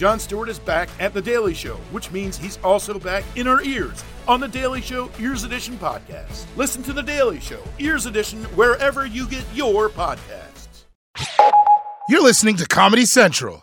[0.00, 3.60] Jon Stewart is back at The Daily Show, which means he's also back in our
[3.60, 6.46] ears on The Daily Show Ears Edition podcast.
[6.56, 10.84] Listen to The Daily Show Ears Edition wherever you get your podcasts.
[12.08, 13.62] You're listening to Comedy Central.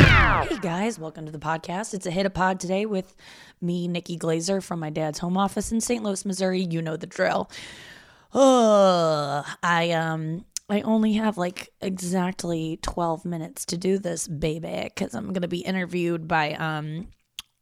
[0.00, 1.94] Hey guys, welcome to the podcast.
[1.94, 3.14] It's a hit a pod today with
[3.60, 6.02] me, Nikki Glazer from my dad's home office in St.
[6.02, 6.62] Louis, Missouri.
[6.62, 7.48] You know the drill.
[8.34, 15.14] Uh, I um I only have like exactly 12 minutes to do this, baby, because
[15.14, 17.08] I'm going to be interviewed by um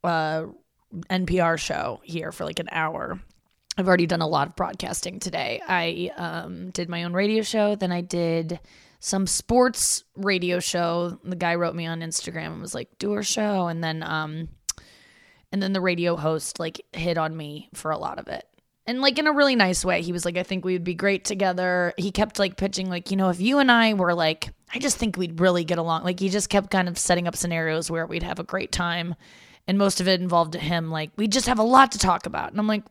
[0.03, 0.45] uh
[1.11, 3.21] NPR show here for like an hour.
[3.77, 5.61] I've already done a lot of broadcasting today.
[5.67, 8.59] I um did my own radio show, then I did
[9.01, 11.19] some sports radio show.
[11.25, 14.49] The guy wrote me on Instagram and was like, "Do our show," and then um
[15.53, 18.49] and then the radio host like hit on me for a lot of it
[18.87, 20.03] and like in a really nice way.
[20.03, 21.95] He was like, I think we would be great together.
[21.97, 24.97] He kept like pitching, like, you know, if you and I were like, I just
[24.97, 26.05] think we'd really get along.
[26.05, 29.15] Like, he just kept kind of setting up scenarios where we'd have a great time.
[29.67, 32.51] And most of it involved him, like, we just have a lot to talk about.
[32.51, 32.83] And I'm like,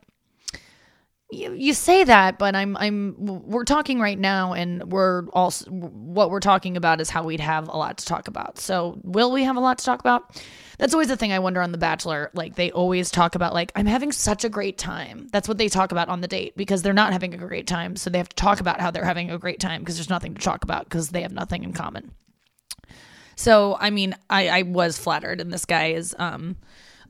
[1.30, 6.30] you, you say that, but I'm I'm we're talking right now, and we're also what
[6.30, 8.58] we're talking about is how we'd have a lot to talk about.
[8.58, 10.40] So will we have a lot to talk about?
[10.84, 12.30] That's always the thing I wonder on The Bachelor.
[12.34, 15.28] Like they always talk about like I'm having such a great time.
[15.32, 17.96] That's what they talk about on the date because they're not having a great time,
[17.96, 20.34] so they have to talk about how they're having a great time because there's nothing
[20.34, 22.10] to talk about because they have nothing in common.
[23.34, 26.56] So I mean, I I was flattered, and this guy is um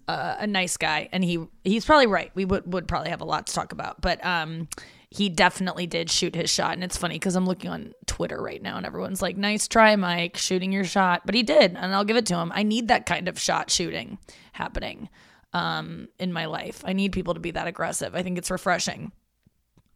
[0.07, 2.31] uh, a nice guy, and he he's probably right.
[2.37, 4.69] We would would probably have a lot to talk about, but um,
[5.15, 8.61] he definitely did shoot his shot, and it's funny because I'm looking on Twitter right
[8.61, 12.05] now, and everyone's like, "Nice try, Mike, shooting your shot," but he did, and I'll
[12.05, 12.51] give it to him.
[12.55, 14.19] I need that kind of shot shooting
[14.53, 15.09] happening
[15.53, 16.83] um, in my life.
[16.85, 18.15] I need people to be that aggressive.
[18.15, 19.13] I think it's refreshing.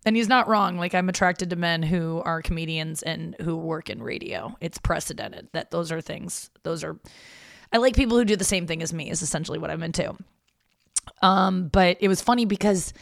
[0.07, 0.79] And he's not wrong.
[0.79, 4.57] Like I'm attracted to men who are comedians and who work in radio.
[4.61, 6.51] It's precedented that those are things.
[6.63, 6.97] Those are
[7.73, 10.17] I like people who do the same thing as me is essentially what I'm into.
[11.21, 12.93] Um, but it was funny because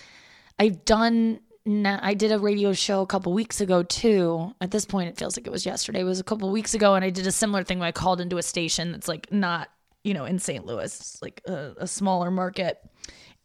[0.59, 4.55] I've done I did a radio show a couple weeks ago too.
[4.61, 6.01] At this point, it feels like it was yesterday.
[6.01, 8.21] It was a couple weeks ago, and I did a similar thing where I called
[8.21, 9.69] into a station that's like not,
[10.05, 10.65] you know, in St.
[10.65, 12.79] Louis, it's like a, a smaller market.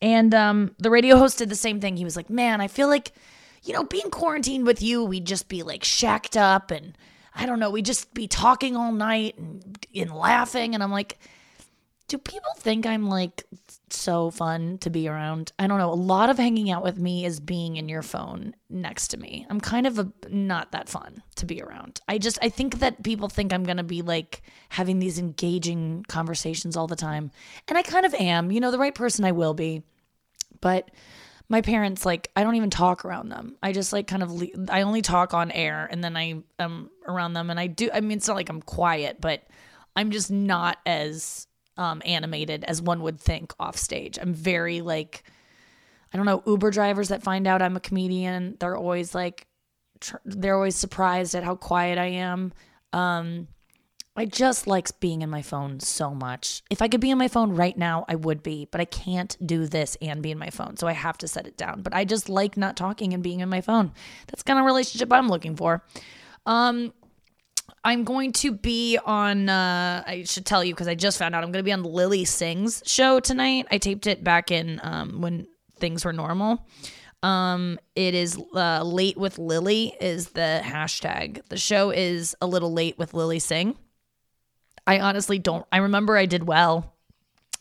[0.03, 1.97] And um, the radio host did the same thing.
[1.97, 3.11] He was like, "Man, I feel like,
[3.63, 6.95] you know, being quarantined with you, we'd just be like shacked up and."
[7.33, 10.73] I don't know, we'd just be talking all night and, and laughing.
[10.73, 11.17] And I'm like,
[12.11, 13.45] do people think I'm like
[13.89, 15.53] so fun to be around?
[15.57, 15.93] I don't know.
[15.93, 19.47] A lot of hanging out with me is being in your phone next to me.
[19.49, 22.01] I'm kind of a, not that fun to be around.
[22.09, 26.03] I just I think that people think I'm going to be like having these engaging
[26.09, 27.31] conversations all the time.
[27.69, 28.51] And I kind of am.
[28.51, 29.81] You know, the right person I will be.
[30.59, 30.91] But
[31.47, 33.55] my parents like I don't even talk around them.
[33.63, 36.89] I just like kind of le- I only talk on air and then I am
[37.07, 39.43] around them and I do I mean it's not like I'm quiet, but
[39.95, 41.47] I'm just not as
[41.81, 44.19] um animated as one would think off stage.
[44.21, 45.23] I'm very like
[46.13, 49.47] I don't know Uber drivers that find out I'm a comedian, they're always like
[49.99, 52.53] tr- they're always surprised at how quiet I am.
[52.93, 53.47] Um
[54.15, 56.61] I just like being in my phone so much.
[56.69, 59.35] If I could be on my phone right now, I would be, but I can't
[59.43, 60.75] do this and be in my phone.
[60.75, 61.81] So I have to set it down.
[61.81, 63.93] But I just like not talking and being in my phone.
[64.27, 65.83] That's kind of relationship I'm looking for.
[66.45, 66.93] Um
[67.83, 71.43] I'm going to be on uh I should tell you because I just found out
[71.43, 73.67] I'm going to be on Lilly Singh's show tonight.
[73.71, 76.65] I taped it back in um when things were normal.
[77.23, 81.45] Um, it is uh, late with Lilly is the hashtag.
[81.49, 83.77] The show is a little late with Lilly Singh.
[84.87, 85.65] I honestly don't.
[85.71, 86.95] I remember I did well.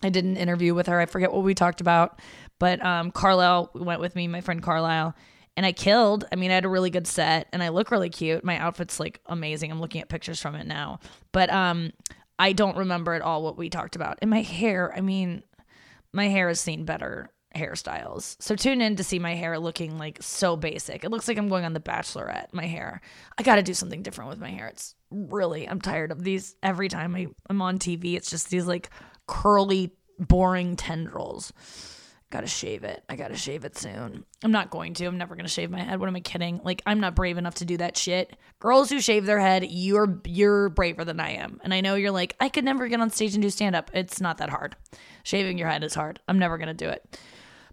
[0.03, 0.99] I did an interview with her.
[0.99, 2.21] I forget what we talked about,
[2.59, 5.15] but um, Carlisle went with me, my friend Carlisle,
[5.61, 6.25] and I killed.
[6.33, 8.43] I mean, I had a really good set, and I look really cute.
[8.43, 9.71] My outfit's like amazing.
[9.71, 11.01] I'm looking at pictures from it now,
[11.33, 11.93] but um,
[12.39, 14.19] I don't remember at all what we talked about.
[14.23, 14.91] And my hair.
[14.97, 15.43] I mean,
[16.15, 18.37] my hair has seen better hairstyles.
[18.41, 21.05] So tune in to see my hair looking like so basic.
[21.05, 23.03] It looks like I'm going on the bachelorette, my hair.
[23.37, 24.69] I got to do something different with my hair.
[24.69, 28.15] It's really I'm tired of these every time I, I'm on TV.
[28.15, 28.89] It's just these like
[29.27, 31.53] curly boring tendrils.
[32.31, 33.03] Gotta shave it.
[33.09, 34.25] I gotta shave it soon.
[34.43, 35.07] I'm not going to.
[35.07, 35.99] I'm never gonna shave my head.
[35.99, 36.61] What am I kidding?
[36.63, 38.37] Like I'm not brave enough to do that shit.
[38.61, 41.61] Girls who shave their head, you're you're braver than I am.
[41.65, 43.91] And I know you're like, I could never get on stage and do stand up.
[43.93, 44.77] It's not that hard.
[45.25, 46.21] Shaving your head is hard.
[46.29, 47.19] I'm never gonna do it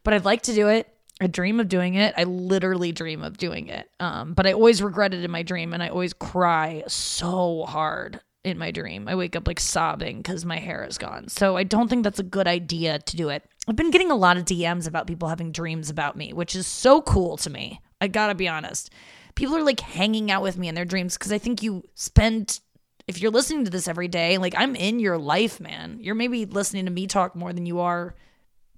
[0.08, 0.88] but I'd like to do it.
[1.20, 2.14] I dream of doing it.
[2.16, 3.90] I literally dream of doing it.
[4.00, 8.22] Um, but I always regret it in my dream and I always cry so hard
[8.44, 9.08] in my dream.
[9.08, 11.28] I wake up like sobbing because my hair is gone.
[11.28, 13.44] So I don't think that's a good idea to do it.
[13.68, 16.66] I've been getting a lot of DMs about people having dreams about me, which is
[16.66, 17.82] so cool to me.
[18.00, 18.92] I gotta be honest.
[19.36, 22.60] People are like hanging out with me in their dreams because I think you spend
[23.08, 25.98] if you're listening to this every day, like I'm in your life, man.
[26.02, 28.16] You're maybe listening to me talk more than you are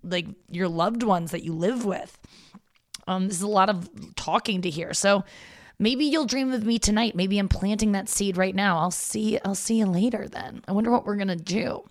[0.04, 2.18] like your loved ones that you live with.
[3.08, 4.94] Um, this is a lot of talking to hear.
[4.94, 5.24] So
[5.80, 7.16] maybe you'll dream of me tonight.
[7.16, 8.78] Maybe I'm planting that seed right now.
[8.78, 9.40] I'll see.
[9.40, 10.28] I'll see you later.
[10.28, 11.86] Then I wonder what we're gonna do.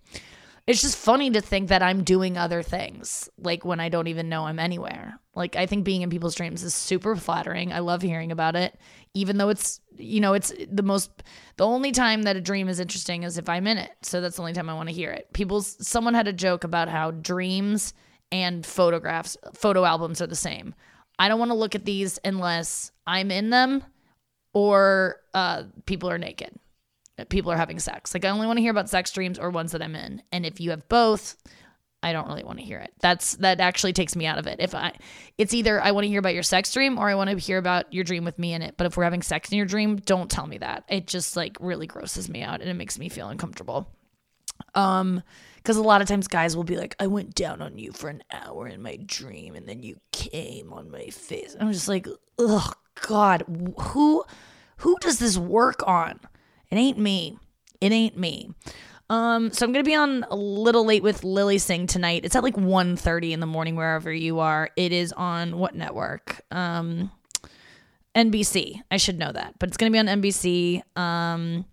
[0.67, 4.29] It's just funny to think that I'm doing other things, like when I don't even
[4.29, 5.19] know I'm anywhere.
[5.35, 7.73] Like I think being in people's dreams is super flattering.
[7.73, 8.79] I love hearing about it,
[9.15, 11.23] even though it's you know it's the most
[11.57, 13.93] the only time that a dream is interesting is if I'm in it.
[14.03, 15.33] So that's the only time I want to hear it.
[15.33, 17.95] People, someone had a joke about how dreams
[18.31, 20.75] and photographs, photo albums are the same.
[21.19, 23.83] I don't want to look at these unless I'm in them
[24.53, 26.51] or uh, people are naked.
[27.29, 28.15] People are having sex.
[28.15, 30.23] Like I only want to hear about sex dreams or ones that I'm in.
[30.31, 31.37] And if you have both,
[32.01, 32.93] I don't really want to hear it.
[33.01, 34.61] That's that actually takes me out of it.
[34.61, 34.93] If I
[35.37, 37.59] it's either I want to hear about your sex dream or I want to hear
[37.59, 38.77] about your dream with me in it.
[38.77, 40.85] But if we're having sex in your dream, don't tell me that.
[40.89, 43.89] It just like really grosses me out and it makes me feel uncomfortable.
[44.77, 45.23] Um
[45.69, 48.09] because a lot of times guys will be like, I went down on you for
[48.09, 51.55] an hour in my dream and then you came on my face.
[51.61, 52.73] I'm just like, oh
[53.07, 53.45] God,
[53.79, 54.25] who
[54.79, 56.21] who does this work on?
[56.71, 57.37] It ain't me.
[57.83, 58.51] It ain't me.
[59.11, 62.25] Um, so I'm gonna be on a little late with Lilly Singh tonight.
[62.25, 64.71] It's at like 1.30 in the morning wherever you are.
[64.75, 66.41] It is on what network?
[66.51, 67.11] Um,
[68.15, 68.81] NBC.
[68.91, 70.83] I should know that, but it's gonna be on NBC.
[70.97, 71.67] Um,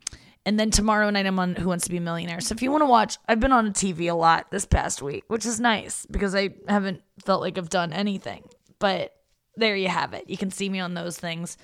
[0.46, 2.40] and then tomorrow night I'm on Who Wants to Be a Millionaire.
[2.40, 5.02] So if you want to watch, I've been on a TV a lot this past
[5.02, 8.44] week, which is nice because I haven't felt like I've done anything.
[8.78, 9.16] But
[9.58, 10.30] there you have it.
[10.30, 11.58] You can see me on those things.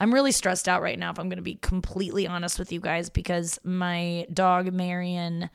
[0.00, 2.80] I'm really stressed out right now, if I'm going to be completely honest with you
[2.80, 5.50] guys, because my dog, Marion,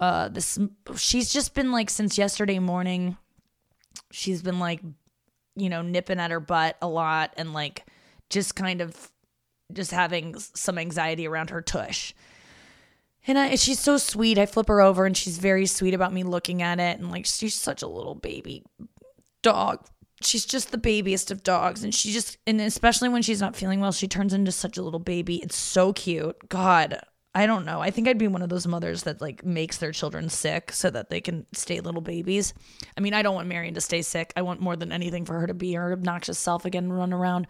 [0.00, 0.58] uh, this,
[0.96, 3.16] she's just been like, since yesterday morning,
[4.10, 4.80] she's been like,
[5.54, 7.86] you know, nipping at her butt a lot and like
[8.30, 9.12] just kind of
[9.74, 12.14] just having some anxiety around her tush.
[13.26, 14.38] And I, she's so sweet.
[14.38, 16.98] I flip her over and she's very sweet about me looking at it.
[16.98, 18.62] And like, she's such a little baby
[19.44, 19.86] dog.
[20.22, 21.84] She's just the babiest of dogs.
[21.84, 24.82] And she just and especially when she's not feeling well she turns into such a
[24.82, 25.36] little baby.
[25.36, 26.48] It's so cute.
[26.48, 27.00] God
[27.36, 27.80] i don't know.
[27.80, 30.88] I think i'd be one of those mothers that like makes their children sick so
[30.90, 32.54] that they can stay little babies.
[32.96, 34.32] I mean i don't want marion to stay sick.
[34.34, 37.12] I want more than anything for her to be her obnoxious self again and run
[37.12, 37.46] around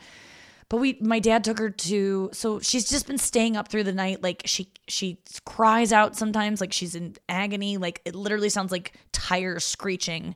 [0.69, 3.93] but we my dad took her to so she's just been staying up through the
[3.93, 8.73] night like she she cries out sometimes like she's in agony like it literally sounds
[8.73, 10.35] like tires screeching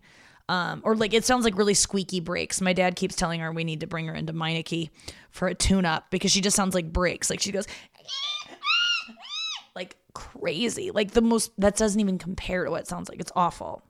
[0.49, 2.61] um, or like it sounds like really squeaky brakes.
[2.61, 4.89] My dad keeps telling her we need to bring her into Meineke
[5.31, 7.29] for a tune up because she just sounds like brakes.
[7.29, 7.67] Like she goes
[9.75, 10.91] like crazy.
[10.91, 13.21] Like the most that doesn't even compare to what it sounds like.
[13.21, 13.83] It's awful.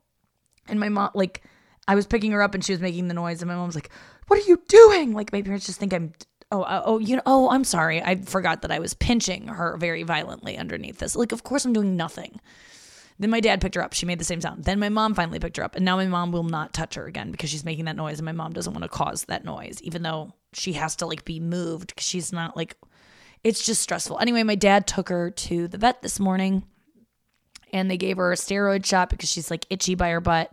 [0.66, 1.44] And my mom like
[1.88, 3.90] I was picking her up and she was making the noise and my mom's like,
[4.28, 6.12] "What are you doing?" Like my parents just think I'm
[6.52, 8.00] oh uh, oh you know oh I'm sorry.
[8.02, 11.16] I forgot that I was pinching her very violently underneath this.
[11.16, 12.40] Like of course I'm doing nothing.
[13.18, 13.94] Then my dad picked her up.
[13.94, 14.64] She made the same sound.
[14.64, 15.74] Then my mom finally picked her up.
[15.74, 18.18] And now my mom will not touch her again because she's making that noise.
[18.18, 21.24] And my mom doesn't want to cause that noise, even though she has to like
[21.24, 22.76] be moved because she's not like,
[23.42, 24.20] it's just stressful.
[24.20, 26.62] Anyway, my dad took her to the vet this morning
[27.72, 30.52] and they gave her a steroid shot because she's like itchy by her butt.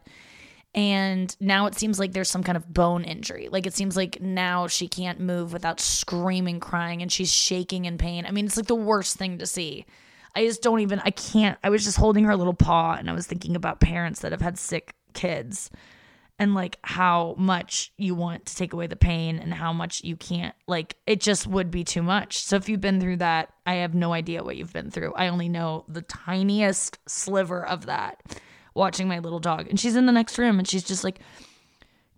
[0.76, 3.48] And now it seems like there's some kind of bone injury.
[3.50, 7.98] Like it seems like now she can't move without screaming, crying, and she's shaking in
[7.98, 8.26] pain.
[8.26, 9.86] I mean, it's like the worst thing to see.
[10.36, 11.58] I just don't even, I can't.
[11.64, 14.42] I was just holding her little paw and I was thinking about parents that have
[14.42, 15.72] had sick kids
[16.38, 20.18] and like how much you want to take away the pain and how much you
[20.18, 20.56] can't.
[20.68, 22.40] Like it just would be too much.
[22.44, 25.14] So if you've been through that, I have no idea what you've been through.
[25.14, 28.22] I only know the tiniest sliver of that
[28.76, 29.68] watching my little dog.
[29.70, 31.20] And she's in the next room and she's just like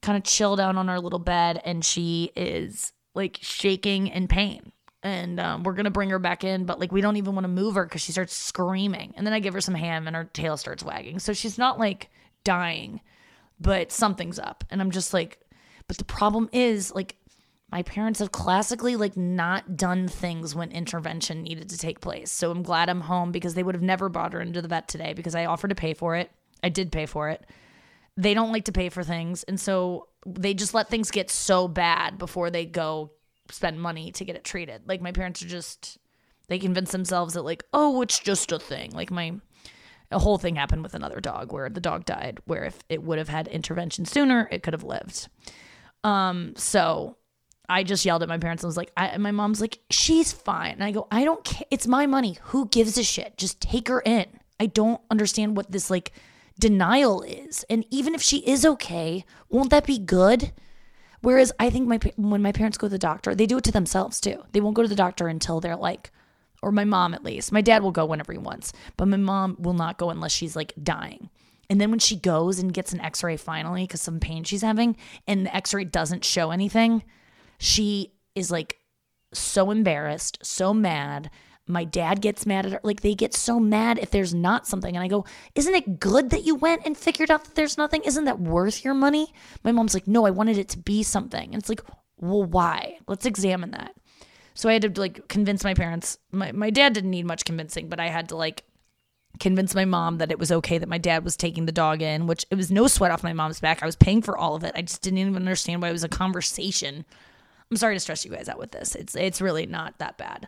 [0.02, 4.72] kind of chilled out on our little bed and she is like shaking in pain.
[5.04, 7.50] And um, we're gonna bring her back in but like we don't even want to
[7.50, 9.14] move her because she starts screaming.
[9.16, 11.20] And then i give her some ham and her tail starts wagging.
[11.20, 12.10] So she's not like
[12.44, 13.02] dying
[13.60, 14.64] but something's up.
[14.70, 15.40] And i'm just like
[15.88, 17.16] but the problem is like
[17.72, 22.32] my parents have classically like not done things when intervention needed to take place.
[22.32, 24.88] So i'm glad i'm home because they would have never brought her into the vet
[24.88, 26.32] today because i offered to pay for it
[26.64, 27.46] i did pay for it
[28.16, 31.68] they don't like to pay for things and so they just let things get so
[31.68, 33.12] bad before they go
[33.52, 34.82] spend money to get it treated.
[34.88, 35.98] Like my parents are just
[36.48, 38.92] they convince themselves that like, oh, it's just a thing.
[38.92, 39.34] Like my
[40.10, 43.18] a whole thing happened with another dog where the dog died, where if it would
[43.18, 45.28] have had intervention sooner, it could have lived.
[46.04, 47.18] Um, so
[47.68, 50.74] I just yelled at my parents and was like, I, my mom's like, she's fine.
[50.74, 51.68] And I go, I don't care.
[51.70, 52.38] It's my money.
[52.44, 53.38] Who gives a shit?
[53.38, 54.28] Just take her in.
[54.62, 56.14] I don't understand what this like
[56.60, 57.64] denial is.
[57.70, 60.52] And even if she is okay, won't that be good?
[61.22, 63.72] Whereas I think my when my parents go to the doctor, they do it to
[63.72, 64.44] themselves too.
[64.52, 66.12] They won't go to the doctor until they're like
[66.62, 67.52] or my mom at least.
[67.52, 70.56] My dad will go whenever he wants, but my mom will not go unless she's
[70.56, 71.30] like dying.
[71.70, 74.62] And then when she goes and gets an x ray finally because some pain she's
[74.62, 74.96] having,
[75.28, 77.04] and the x ray doesn't show anything,
[77.60, 78.80] she is like
[79.34, 81.30] so embarrassed, so mad.
[81.68, 82.80] My dad gets mad at her.
[82.84, 84.96] Like they get so mad if there's not something.
[84.96, 88.04] And I go, Isn't it good that you went and figured out that there's nothing?
[88.04, 89.34] Isn't that worth your money?
[89.64, 91.54] My mom's like, No, I wanted it to be something.
[91.54, 91.82] And it's like,
[92.18, 93.00] Well, why?
[93.08, 93.96] Let's examine that.
[94.54, 96.18] So I had to like convince my parents.
[96.32, 98.64] My, my dad didn't need much convincing, but I had to like
[99.40, 102.28] convince my mom that it was okay that my dad was taking the dog in,
[102.28, 103.84] which it was no sweat off my mom's back.
[103.84, 104.74] I was paying for all of it.
[104.76, 107.06] I just didn't even understand why it was a conversation.
[107.70, 108.96] I'm sorry to stress you guys out with this.
[108.96, 110.48] It's it's really not that bad.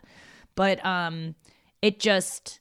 [0.54, 1.34] But um
[1.82, 2.60] it just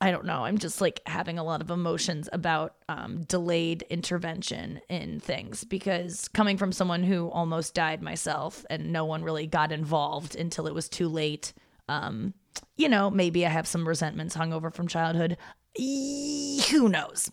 [0.00, 0.44] I don't know.
[0.44, 6.28] I'm just like having a lot of emotions about um, delayed intervention in things because
[6.28, 10.74] coming from someone who almost died myself and no one really got involved until it
[10.74, 11.54] was too late.
[11.88, 12.34] Um,
[12.76, 15.38] you know, maybe I have some resentments hung over from childhood.
[15.78, 17.30] Who knows?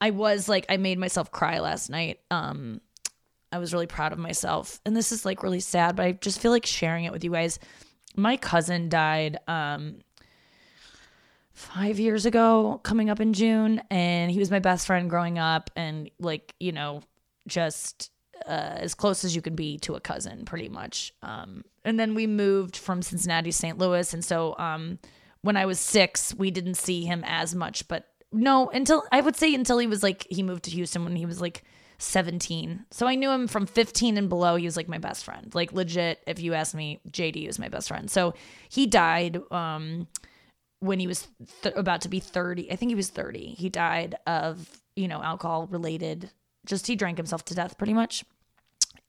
[0.00, 2.18] I was like, I made myself cry last night.
[2.32, 2.80] Um,
[3.52, 4.80] I was really proud of myself.
[4.84, 7.30] And this is like really sad, but I just feel like sharing it with you
[7.30, 7.60] guys.
[8.14, 9.98] My cousin died um,
[11.52, 15.70] five years ago, coming up in June, and he was my best friend growing up,
[15.76, 17.02] and like, you know,
[17.46, 18.10] just
[18.46, 21.12] uh, as close as you can be to a cousin, pretty much.
[21.22, 23.78] Um, and then we moved from Cincinnati to St.
[23.78, 24.12] Louis.
[24.12, 24.98] And so um,
[25.42, 27.86] when I was six, we didn't see him as much.
[27.88, 31.16] But no, until I would say until he was like, he moved to Houston when
[31.16, 31.64] he was like
[32.02, 32.86] 17.
[32.90, 34.56] So I knew him from 15 and below.
[34.56, 35.54] He was like my best friend.
[35.54, 38.10] Like legit, if you ask me, JD was my best friend.
[38.10, 38.34] So
[38.68, 40.08] he died um,
[40.80, 41.28] when he was
[41.62, 42.70] th- about to be 30.
[42.70, 43.54] I think he was 30.
[43.54, 46.30] He died of, you know, alcohol related,
[46.66, 48.24] just he drank himself to death pretty much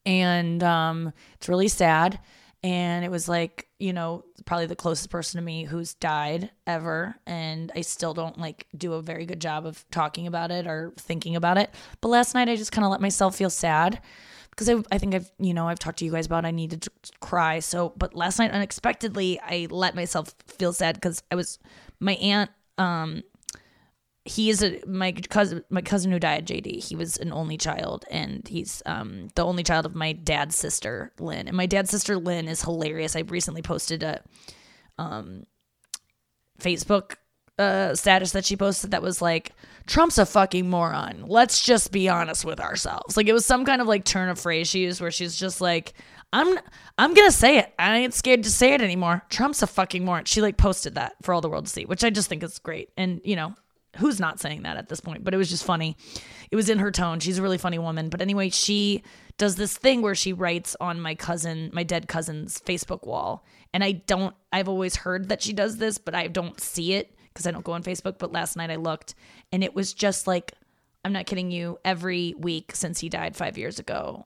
[0.06, 2.20] and um, it's really sad.
[2.64, 7.16] And it was like, you know, probably the closest person to me who's died ever.
[7.26, 10.94] And I still don't like do a very good job of talking about it or
[10.98, 11.70] thinking about it.
[12.00, 14.02] But last night I just kind of let myself feel sad
[14.50, 16.84] because I, I think I've, you know, I've talked to you guys about I needed
[16.84, 17.60] to cry.
[17.60, 21.60] So, but last night unexpectedly I let myself feel sad because I was,
[22.00, 23.24] my aunt, um,
[24.26, 28.06] he is a my cousin my cousin who died jd he was an only child
[28.10, 31.48] and he's um the only child of my dad's sister lynn.
[31.48, 33.16] And my dad's sister lynn is hilarious.
[33.16, 34.22] I recently posted a
[34.98, 35.46] um
[36.60, 37.16] facebook
[37.60, 39.52] uh status that she posted that was like
[39.88, 41.26] trump's a fucking moron.
[41.28, 43.18] Let's just be honest with ourselves.
[43.18, 45.60] Like it was some kind of like turn of phrase she used where she's just
[45.60, 45.94] like
[46.32, 46.58] i'm
[46.98, 47.74] i'm gonna say it.
[47.78, 49.24] I ain't scared to say it anymore.
[49.30, 50.24] Trump's a fucking moron.
[50.24, 52.58] She like posted that for all the world to see which i just think is
[52.60, 52.90] great.
[52.96, 53.54] And you know
[53.98, 55.96] who's not saying that at this point, but it was just funny.
[56.52, 57.20] It was in her tone.
[57.20, 58.10] She's a really funny woman.
[58.10, 59.04] But anyway, she
[59.38, 63.46] does this thing where she writes on my cousin, my dead cousin's Facebook wall.
[63.74, 67.16] And I don't, I've always heard that she does this, but I don't see it
[67.28, 68.18] because I don't go on Facebook.
[68.18, 69.16] But last night I looked
[69.52, 70.54] and it was just like,
[71.06, 74.26] I'm not kidding you, every week since he died five years ago,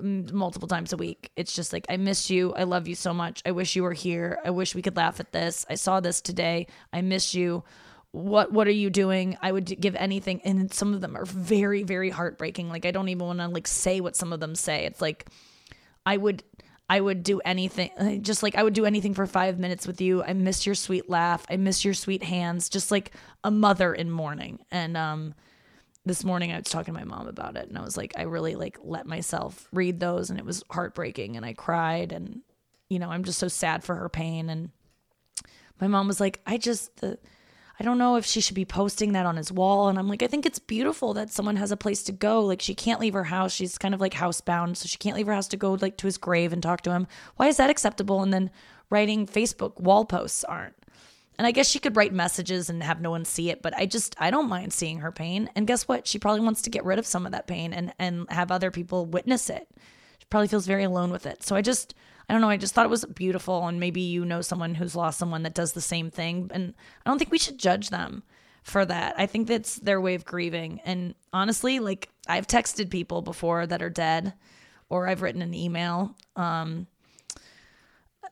[0.00, 1.30] multiple times a week.
[1.36, 2.52] It's just like, I miss you.
[2.54, 3.42] I love you so much.
[3.46, 4.38] I wish you were here.
[4.44, 5.64] I wish we could laugh at this.
[5.70, 6.66] I saw this today.
[6.92, 7.64] I miss you
[8.12, 9.36] what what are you doing?
[9.42, 10.40] I would give anything.
[10.44, 12.68] And some of them are very very heartbreaking.
[12.68, 14.84] Like i don't even want to like say what some of them say.
[14.84, 15.26] It's like
[16.06, 16.42] i would
[16.88, 20.00] i would do anything uh, just like i would do anything for five minutes with
[20.00, 20.22] you.
[20.22, 21.44] I miss your sweet laugh.
[21.50, 22.68] I miss your sweet hands.
[22.68, 23.12] Just like
[23.44, 24.60] a mother in mourning.
[24.70, 25.34] And um
[26.06, 28.22] this morning i was talking to my mom about it and i was like i
[28.22, 32.40] really like let myself read those and it was heartbreaking and i cried and
[32.88, 34.48] you know i'm just so sad for her pain.
[34.48, 34.70] And
[35.78, 37.18] my mom was like i just the
[37.80, 39.88] I don't know if she should be posting that on his wall.
[39.88, 42.40] And I'm like, I think it's beautiful that someone has a place to go.
[42.40, 43.52] Like she can't leave her house.
[43.52, 44.76] She's kind of like housebound.
[44.76, 46.90] So she can't leave her house to go like to his grave and talk to
[46.90, 47.06] him.
[47.36, 48.22] Why is that acceptable?
[48.22, 48.50] And then
[48.90, 50.74] writing Facebook wall posts aren't.
[51.38, 53.86] And I guess she could write messages and have no one see it, but I
[53.86, 55.48] just I don't mind seeing her pain.
[55.54, 56.08] And guess what?
[56.08, 58.72] She probably wants to get rid of some of that pain and and have other
[58.72, 59.68] people witness it.
[60.30, 61.42] Probably feels very alone with it.
[61.42, 61.94] So I just
[62.28, 62.50] I don't know.
[62.50, 63.66] I just thought it was beautiful.
[63.66, 66.50] And maybe you know someone who's lost someone that does the same thing.
[66.52, 68.22] And I don't think we should judge them
[68.62, 69.14] for that.
[69.16, 70.80] I think that's their way of grieving.
[70.84, 74.34] And honestly, like I've texted people before that are dead
[74.90, 76.14] or I've written an email.
[76.36, 76.86] Um,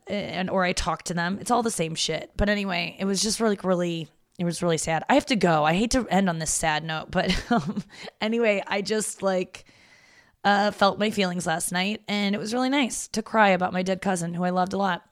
[0.07, 1.37] and or I talk to them.
[1.41, 2.31] It's all the same shit.
[2.37, 5.03] But anyway, it was just really, really, it was really sad.
[5.09, 5.63] I have to go.
[5.63, 7.83] I hate to end on this sad note, but um,
[8.21, 9.65] anyway, I just like
[10.43, 13.83] uh, felt my feelings last night, and it was really nice to cry about my
[13.83, 15.03] dead cousin who I loved a lot.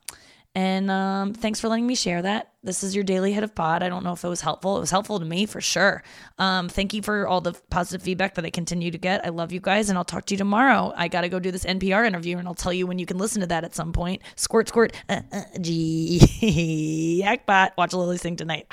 [0.55, 2.53] And um, thanks for letting me share that.
[2.63, 3.83] This is your daily hit of pod.
[3.83, 4.77] I don't know if it was helpful.
[4.77, 6.01] It was helpful to me for sure.
[6.39, 9.25] Um, thank you for all the positive feedback that I continue to get.
[9.25, 10.93] I love you guys, and I'll talk to you tomorrow.
[10.95, 13.17] I got to go do this NPR interview, and I'll tell you when you can
[13.17, 14.21] listen to that at some point.
[14.37, 16.21] Squirt, squirt, uh, uh, gee,
[17.21, 17.71] yakbot.
[17.77, 18.65] Watch Lilly Singh tonight.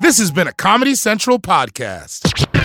[0.00, 2.59] This has been a Comedy Central podcast.